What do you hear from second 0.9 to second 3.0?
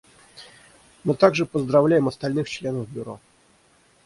Мы также поздравляем остальных членов